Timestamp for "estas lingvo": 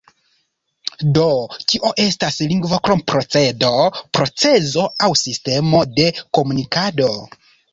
2.05-2.79